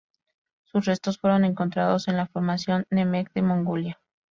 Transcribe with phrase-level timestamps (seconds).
[0.63, 4.01] Sus restos fueron encontrados en la Formación Nemegt de Mongolia.